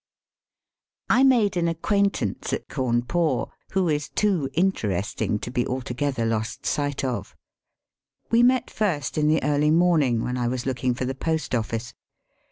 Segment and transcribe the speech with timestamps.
[1.11, 7.03] I MADE an acquaintance at Cawnpore who is too interesting to be altogether lost sight
[7.03, 7.35] of*
[8.31, 11.93] We met first in the early morning when I was looking for the post office.